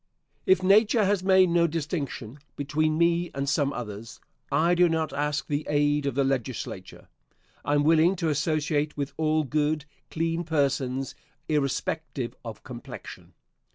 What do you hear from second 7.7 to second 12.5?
am willing to associate with all good, clean persons, irrespective